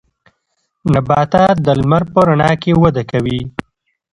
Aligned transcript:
نباتات 0.93 1.55
د 1.65 1.67
لمر 1.79 2.03
په 2.13 2.19
رڼا 2.27 2.51
کې 2.61 2.71
وده 2.83 3.03
کوي. 3.11 3.39